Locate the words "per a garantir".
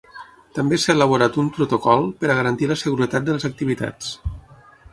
2.23-2.69